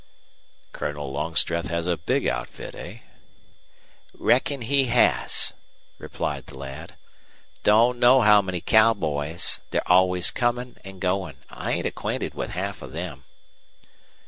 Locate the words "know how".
7.99-8.41